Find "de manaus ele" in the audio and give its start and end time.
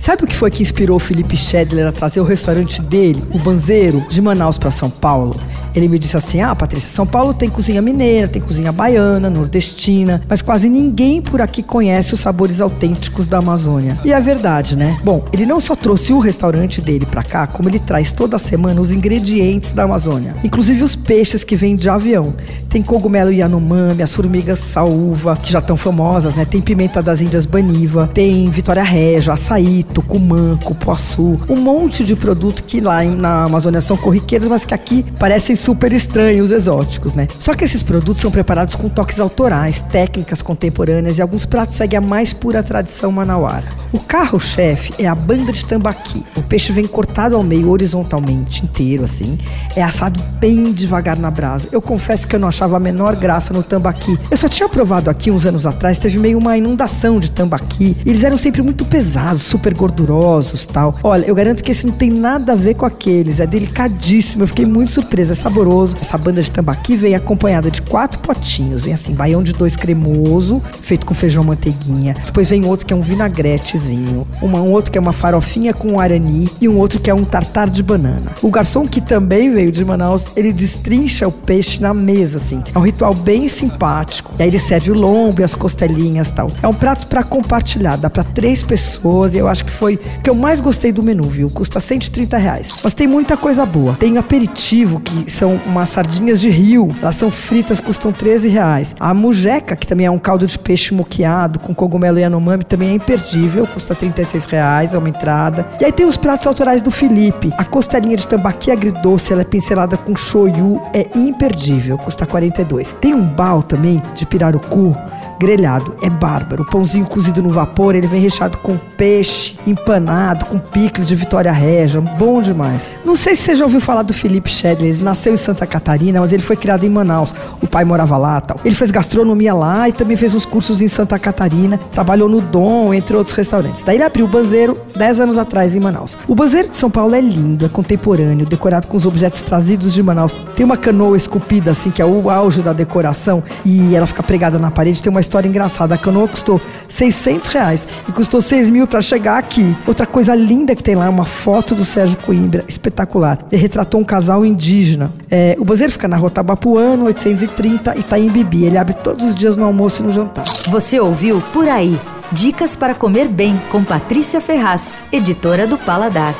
79.72-80.52